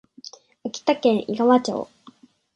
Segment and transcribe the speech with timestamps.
[0.63, 1.87] 秋田県井川町